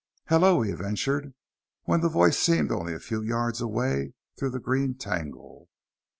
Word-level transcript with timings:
"Hello," 0.29 0.63
he 0.63 0.71
ventured, 0.71 1.35
when 1.83 2.01
the 2.01 2.09
voice 2.09 2.39
seemed 2.39 2.71
only 2.71 2.95
a 2.95 2.99
few 2.99 3.21
yards 3.21 3.61
away 3.61 4.15
through 4.35 4.49
the 4.49 4.59
green 4.59 4.95
tangle. 4.95 5.69